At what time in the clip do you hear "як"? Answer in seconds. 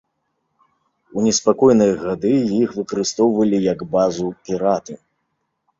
3.73-3.79